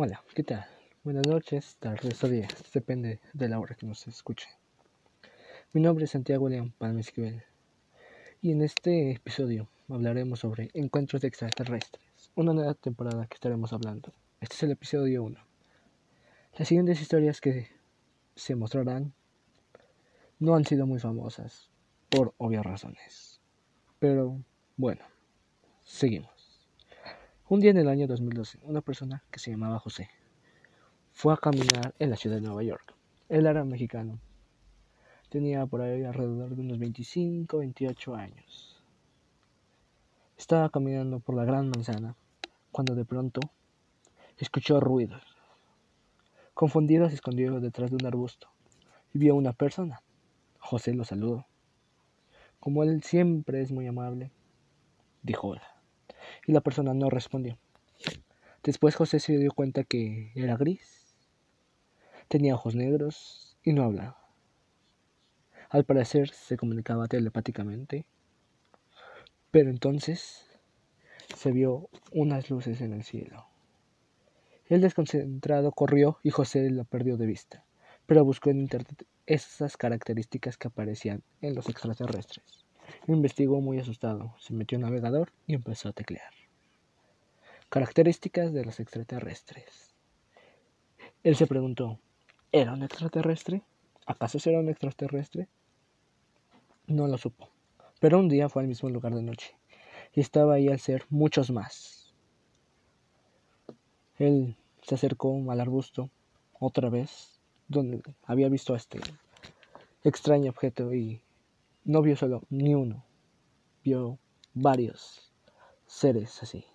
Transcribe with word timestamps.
Hola, 0.00 0.22
¿qué 0.32 0.44
tal? 0.44 0.64
Buenas 1.02 1.26
noches, 1.26 1.76
tardes 1.80 2.22
o 2.22 2.28
días, 2.28 2.54
depende 2.72 3.18
de 3.32 3.48
la 3.48 3.58
hora 3.58 3.74
que 3.74 3.84
nos 3.84 4.06
escuche. 4.06 4.46
Mi 5.72 5.80
nombre 5.80 6.04
es 6.04 6.12
Santiago 6.12 6.48
León 6.48 6.72
Palma 6.78 7.00
Esquivel 7.00 7.42
y 8.40 8.52
en 8.52 8.62
este 8.62 9.10
episodio 9.10 9.66
hablaremos 9.88 10.38
sobre 10.38 10.70
encuentros 10.74 11.24
extraterrestres, 11.24 12.30
una 12.36 12.52
nueva 12.52 12.74
temporada 12.74 13.26
que 13.26 13.34
estaremos 13.34 13.72
hablando. 13.72 14.12
Este 14.40 14.54
es 14.54 14.62
el 14.62 14.70
episodio 14.70 15.24
1. 15.24 15.36
Las 16.56 16.68
siguientes 16.68 17.02
historias 17.02 17.40
que 17.40 17.66
se 18.36 18.54
mostrarán 18.54 19.12
no 20.38 20.54
han 20.54 20.64
sido 20.64 20.86
muy 20.86 21.00
famosas, 21.00 21.70
por 22.08 22.34
obvias 22.38 22.64
razones. 22.64 23.40
Pero 23.98 24.44
bueno, 24.76 25.04
seguimos. 25.82 26.37
Un 27.50 27.60
día 27.60 27.70
en 27.70 27.78
el 27.78 27.88
año 27.88 28.06
2012, 28.06 28.58
una 28.64 28.82
persona 28.82 29.24
que 29.30 29.38
se 29.38 29.50
llamaba 29.50 29.78
José 29.78 30.10
fue 31.14 31.32
a 31.32 31.38
caminar 31.38 31.94
en 31.98 32.10
la 32.10 32.16
ciudad 32.16 32.36
de 32.36 32.42
Nueva 32.42 32.62
York. 32.62 32.92
Él 33.30 33.46
era 33.46 33.64
mexicano. 33.64 34.18
Tenía 35.30 35.64
por 35.64 35.80
ahí 35.80 36.04
alrededor 36.04 36.54
de 36.54 36.60
unos 36.60 36.78
25, 36.78 37.56
28 37.56 38.14
años. 38.16 38.84
Estaba 40.36 40.68
caminando 40.68 41.20
por 41.20 41.36
la 41.36 41.46
gran 41.46 41.70
manzana 41.70 42.16
cuando 42.70 42.94
de 42.94 43.06
pronto 43.06 43.40
escuchó 44.36 44.78
ruidos. 44.78 45.22
Confundido 46.52 47.08
se 47.08 47.14
escondió 47.14 47.60
detrás 47.60 47.88
de 47.88 47.96
un 47.96 48.04
arbusto 48.04 48.50
y 49.14 49.20
vio 49.20 49.32
a 49.32 49.36
una 49.36 49.54
persona. 49.54 50.02
José 50.58 50.92
lo 50.92 51.04
saludó. 51.04 51.46
Como 52.60 52.82
él 52.82 53.02
siempre 53.02 53.62
es 53.62 53.72
muy 53.72 53.86
amable, 53.86 54.32
dijo 55.22 55.48
hola 55.48 55.77
y 56.46 56.52
la 56.52 56.60
persona 56.60 56.94
no 56.94 57.10
respondió. 57.10 57.58
Después 58.62 58.96
José 58.96 59.20
se 59.20 59.38
dio 59.38 59.52
cuenta 59.52 59.84
que 59.84 60.32
era 60.34 60.56
gris, 60.56 61.14
tenía 62.28 62.54
ojos 62.54 62.74
negros 62.74 63.56
y 63.62 63.72
no 63.72 63.84
hablaba. 63.84 64.18
Al 65.70 65.84
parecer 65.84 66.30
se 66.30 66.56
comunicaba 66.56 67.08
telepáticamente, 67.08 68.06
pero 69.50 69.70
entonces 69.70 70.46
se 71.36 71.52
vio 71.52 71.88
unas 72.12 72.50
luces 72.50 72.80
en 72.80 72.92
el 72.92 73.04
cielo. 73.04 73.46
El 74.66 74.80
desconcentrado 74.80 75.72
corrió 75.72 76.18
y 76.22 76.30
José 76.30 76.70
la 76.70 76.84
perdió 76.84 77.16
de 77.16 77.26
vista, 77.26 77.64
pero 78.06 78.24
buscó 78.24 78.50
en 78.50 78.60
internet 78.60 79.06
esas 79.26 79.76
características 79.76 80.56
que 80.56 80.68
aparecían 80.68 81.22
en 81.40 81.54
los 81.54 81.68
extraterrestres. 81.68 82.67
Investigó 83.06 83.60
muy 83.60 83.78
asustado, 83.78 84.34
se 84.38 84.54
metió 84.54 84.76
en 84.76 84.82
navegador 84.82 85.32
y 85.46 85.54
empezó 85.54 85.88
a 85.88 85.92
teclear. 85.92 86.32
Características 87.68 88.52
de 88.52 88.64
los 88.64 88.80
extraterrestres. 88.80 89.94
Él 91.22 91.36
se 91.36 91.46
preguntó, 91.46 91.98
¿era 92.52 92.72
un 92.72 92.82
extraterrestre? 92.82 93.62
¿Acaso 94.06 94.38
será 94.38 94.60
un 94.60 94.68
extraterrestre? 94.68 95.48
No 96.86 97.06
lo 97.06 97.18
supo, 97.18 97.50
pero 98.00 98.18
un 98.18 98.28
día 98.28 98.48
fue 98.48 98.62
al 98.62 98.68
mismo 98.68 98.88
lugar 98.88 99.14
de 99.14 99.22
noche 99.22 99.54
y 100.14 100.20
estaba 100.20 100.54
ahí 100.54 100.68
al 100.68 100.80
ser 100.80 101.04
muchos 101.10 101.50
más. 101.50 102.14
Él 104.18 104.56
se 104.82 104.94
acercó 104.94 105.38
al 105.50 105.60
arbusto 105.60 106.10
otra 106.58 106.88
vez, 106.88 107.40
donde 107.68 108.02
había 108.24 108.48
visto 108.48 108.74
a 108.74 108.78
este 108.78 109.00
extraño 110.02 110.50
objeto 110.50 110.94
y 110.94 111.20
no 111.88 112.02
vio 112.02 112.16
solo 112.16 112.42
ni 112.50 112.74
uno, 112.74 113.02
vio 113.82 114.18
varios 114.52 115.32
seres 115.86 116.42
así. 116.42 116.66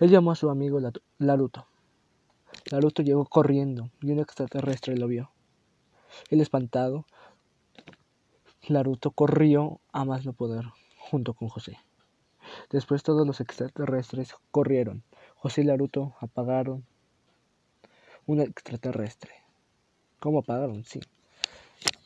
Él 0.00 0.10
llamó 0.10 0.32
a 0.32 0.34
su 0.34 0.50
amigo 0.50 0.80
Laruto. 1.18 1.68
Laruto 2.72 3.02
llegó 3.02 3.24
corriendo 3.24 3.90
y 4.00 4.10
un 4.10 4.18
extraterrestre 4.18 4.96
lo 4.96 5.06
vio. 5.06 5.30
El 6.28 6.40
espantado, 6.40 7.06
Laruto 8.66 9.12
corrió 9.12 9.80
a 9.92 10.04
más 10.04 10.26
no 10.26 10.32
poder 10.32 10.64
junto 10.98 11.34
con 11.34 11.48
José. 11.48 11.78
Después 12.68 13.04
todos 13.04 13.24
los 13.24 13.40
extraterrestres 13.40 14.34
corrieron. 14.50 15.04
José 15.36 15.60
y 15.60 15.64
Laruto 15.64 16.16
apagaron 16.18 16.84
un 18.26 18.40
extraterrestre. 18.40 19.30
¿Cómo 20.18 20.40
apagaron? 20.40 20.84
Sí. 20.84 21.00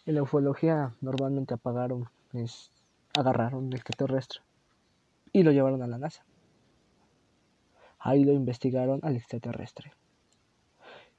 En 0.07 0.15
la 0.15 0.23
ufología 0.23 0.95
normalmente 1.01 1.53
apagaron 1.53 2.09
agarraron 3.19 3.65
un 3.65 3.73
extraterrestre 3.73 4.41
y 5.33 5.43
lo 5.43 5.51
llevaron 5.51 5.83
a 5.83 5.89
la 5.89 5.99
NASA. 5.99 6.25
Ahí 7.99 8.23
lo 8.23 8.33
investigaron 8.33 9.01
al 9.03 9.17
extraterrestre. 9.17 9.95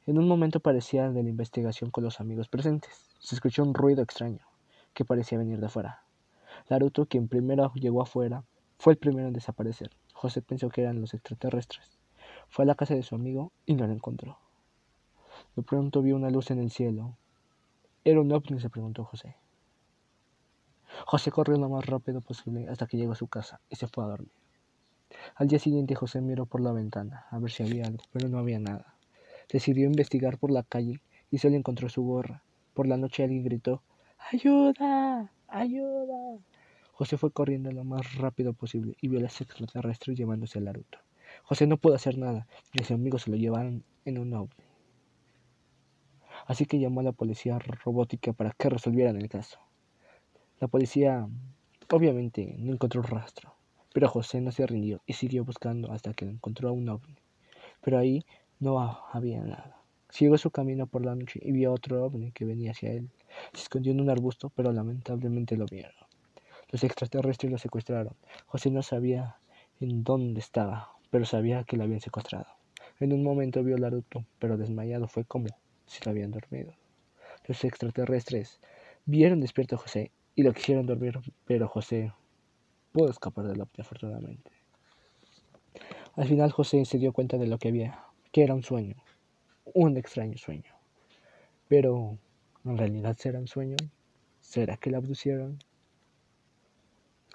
En 0.06 0.18
un 0.18 0.26
momento 0.26 0.62
parecía 0.62 1.10
de 1.12 1.22
la 1.22 1.28
investigación 1.28 1.92
con 1.92 2.06
los 2.06 2.22
amigos 2.22 2.48
presentes. 2.48 3.10
Se 3.20 3.36
escuchó 3.36 3.64
un 3.64 3.74
ruido 3.74 4.02
extraño 4.02 4.48
que 4.94 5.04
parecía 5.04 5.38
venir 5.38 5.60
de 5.60 5.66
afuera. 5.66 6.04
Naruto, 6.70 7.08
quien 7.08 7.28
primero 7.28 7.74
llegó 7.74 8.02
afuera, 8.02 8.46
fue 8.80 8.94
el 8.94 9.00
primero 9.00 9.28
en 9.28 9.34
desaparecer. 9.34 9.90
José 10.14 10.42
pensó 10.42 10.70
que 10.70 10.84
eran 10.84 11.02
los 11.02 11.14
extraterrestres. 11.14 12.00
Fue 12.48 12.64
a 12.64 12.66
la 12.66 12.76
casa 12.76 12.96
de 12.96 13.04
su 13.04 13.16
amigo 13.16 13.52
y 13.66 13.74
no 13.76 13.86
lo 13.86 13.92
encontró. 13.92 14.38
De 15.58 15.64
pronto 15.64 16.02
vio 16.02 16.16
una 16.16 16.30
luz 16.30 16.52
en 16.52 16.60
el 16.60 16.72
cielo. 16.72 17.18
¿Era 18.08 18.22
un 18.22 18.32
ovni? 18.32 18.58
se 18.62 18.70
preguntó 18.70 19.04
José. 19.04 19.36
José 21.06 21.30
corrió 21.30 21.58
lo 21.58 21.68
más 21.68 21.86
rápido 21.86 22.22
posible 22.22 22.70
hasta 22.70 22.88
que 22.88 22.96
llegó 22.96 23.12
a 23.12 23.16
su 23.16 23.28
casa 23.28 23.60
y 23.70 23.76
se 23.76 23.90
fue 23.90 24.06
a 24.06 24.08
dormir. 24.08 24.32
Al 25.36 25.50
día 25.50 25.60
siguiente 25.60 25.94
José 25.94 26.22
miró 26.22 26.46
por 26.46 26.62
la 26.62 26.72
ventana 26.72 27.26
a 27.30 27.38
ver 27.38 27.52
si 27.52 27.64
había 27.64 27.86
algo, 27.86 28.06
pero 28.14 28.30
no 28.30 28.40
había 28.40 28.60
nada. 28.60 28.96
Decidió 29.52 29.88
investigar 29.88 30.38
por 30.38 30.52
la 30.52 30.64
calle 30.64 31.02
y 31.32 31.40
solo 31.40 31.58
encontró 31.58 31.90
su 31.90 32.02
gorra. 32.02 32.44
Por 32.74 32.88
la 32.88 32.96
noche 32.96 33.24
alguien 33.24 33.44
gritó 33.44 33.82
¡Ayuda! 34.32 35.30
¡Ayuda! 35.50 36.40
José 36.94 37.18
fue 37.18 37.32
corriendo 37.32 37.74
lo 37.74 37.84
más 37.84 38.16
rápido 38.16 38.54
posible 38.54 38.96
y 39.02 39.10
vio 39.10 39.20
a 39.20 39.24
las 39.24 39.42
extraterrestres 39.42 40.18
llevándose 40.18 40.60
a 40.60 40.62
Naruto. 40.62 41.00
José 41.44 41.68
no 41.68 41.76
pudo 41.76 41.96
hacer 41.96 42.18
nada 42.18 42.48
y 42.72 42.80
sus 42.80 42.92
amigos 42.92 43.24
se 43.24 43.32
lo 43.32 43.36
llevaron 43.36 43.84
en 44.06 44.18
un 44.18 44.34
ovni. 44.34 44.67
Así 46.48 46.66
que 46.66 46.80
llamó 46.80 47.02
a 47.02 47.04
la 47.04 47.12
policía 47.12 47.60
robótica 47.60 48.32
para 48.32 48.52
que 48.52 48.70
resolvieran 48.70 49.18
el 49.18 49.28
caso. 49.28 49.60
La 50.62 50.70
policía 50.70 51.28
obviamente 51.92 52.56
no 52.58 52.72
encontró 52.72 53.02
rastro, 53.02 53.54
pero 53.94 54.08
José 54.08 54.40
no 54.40 54.52
se 54.54 54.66
rindió 54.66 55.02
y 55.06 55.14
siguió 55.14 55.44
buscando 55.44 55.92
hasta 55.92 56.14
que 56.14 56.24
encontró 56.24 56.70
a 56.70 56.72
un 56.72 56.88
ovni. 56.88 57.18
Pero 57.82 57.98
ahí 58.00 58.26
no 58.60 58.80
había 59.12 59.44
nada. 59.44 59.82
Siguió 60.10 60.38
su 60.38 60.50
camino 60.50 60.88
por 60.88 61.06
la 61.06 61.16
noche 61.16 61.42
y 61.44 61.52
vio 61.52 61.74
otro 61.74 62.04
ovni 62.06 62.32
que 62.32 62.46
venía 62.46 62.72
hacia 62.72 62.94
él. 62.94 63.10
Se 63.54 63.64
escondió 63.64 63.92
en 63.92 64.00
un 64.00 64.10
arbusto, 64.10 64.50
pero 64.56 64.72
lamentablemente 64.72 65.58
lo 65.58 65.66
vieron. 65.66 65.92
Los 66.70 66.84
extraterrestres 66.86 67.52
lo 67.52 67.58
secuestraron. 67.58 68.16
José 68.46 68.72
no 68.72 68.84
sabía 68.84 69.36
en 69.82 70.06
dónde 70.06 70.40
estaba, 70.40 70.94
pero 71.12 71.26
sabía 71.26 71.66
que 71.66 71.76
lo 71.76 71.84
habían 71.84 72.00
secuestrado. 72.00 72.48
En 73.02 73.12
un 73.12 73.22
momento 73.22 73.64
vio 73.64 73.76
a 73.76 73.80
Naruto, 73.80 74.26
pero 74.40 74.58
desmayado 74.58 75.08
fue 75.10 75.26
como 75.26 75.50
si 75.88 76.04
lo 76.06 76.12
habían 76.12 76.32
dormido. 76.32 76.74
Los 77.48 77.64
extraterrestres 77.64 78.60
vieron 79.06 79.40
despierto 79.40 79.76
a 79.76 79.80
José 79.80 80.12
y 80.36 80.44
lo 80.44 80.54
quisieron 80.54 80.86
dormir, 80.86 81.20
pero 81.46 81.68
José 81.68 82.14
pudo 82.92 83.10
escapar 83.10 83.48
del 83.48 83.62
ovni 83.62 83.80
afortunadamente. 83.80 84.52
Al 86.16 86.28
final 86.28 86.52
José 86.52 86.86
se 86.86 86.98
dio 86.98 87.14
cuenta 87.14 87.38
de 87.38 87.48
lo 87.48 87.58
que 87.58 87.70
había, 87.70 88.04
que 88.32 88.44
era 88.44 88.54
un 88.54 88.64
sueño, 88.64 88.96
un 89.66 89.98
extraño 89.98 90.38
sueño. 90.38 90.74
Pero, 91.68 92.18
¿en 92.66 92.78
realidad 92.78 93.16
será 93.18 93.40
un 93.40 93.48
sueño? 93.48 93.78
¿Será 94.42 94.78
que 94.78 94.90
la 94.90 94.98
abducieron? 94.98 95.60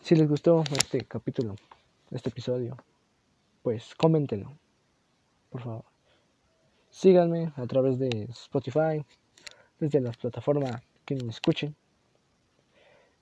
Si 0.03 0.17
les 0.17 0.29
gustó 0.29 0.65
este 0.73 1.05
capítulo, 1.05 1.55
este 2.11 2.31
episodio, 2.31 2.77
pues 3.62 3.95
coméntenlo, 3.95 4.53
por 5.51 5.62
favor. 5.62 5.92
Síganme 6.93 7.53
a 7.56 7.67
través 7.67 7.99
de 7.99 8.29
Spotify, 8.31 9.05
desde 9.81 10.00
las 10.00 10.17
plataformas 10.17 10.81
que 11.05 11.17
me 11.17 11.31
escuchen. 11.31 11.75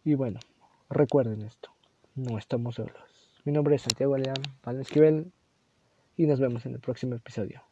Y 0.04 0.14
bueno, 0.14 0.40
recuerden 0.90 1.40
esto 1.40 1.70
no 2.14 2.38
estamos 2.38 2.74
solos. 2.74 2.94
Mi 3.44 3.52
nombre 3.52 3.76
es 3.76 3.82
Santiago 3.82 4.16
León 4.16 4.42
Palma 4.60 4.82
Esquivel 4.82 5.32
y 6.16 6.26
nos 6.26 6.40
vemos 6.40 6.66
en 6.66 6.74
el 6.74 6.80
próximo 6.80 7.14
episodio. 7.14 7.69